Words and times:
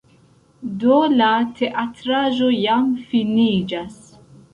Do, 0.83 0.95
la 1.17 1.27
teatraĵo 1.59 2.47
jam 2.61 2.89
finiĝas 3.13 4.01